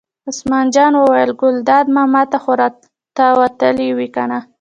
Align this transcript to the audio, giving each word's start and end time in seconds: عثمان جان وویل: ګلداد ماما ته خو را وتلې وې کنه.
عثمان 0.29 0.65
جان 0.75 0.93
وویل: 0.97 1.31
ګلداد 1.41 1.85
ماما 1.95 2.21
ته 2.31 2.37
خو 2.43 2.53
را 2.59 2.69
وتلې 3.39 3.89
وې 3.97 4.07
کنه. 4.15 4.39